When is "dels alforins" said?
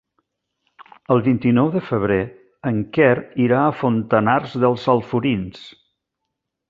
4.65-5.63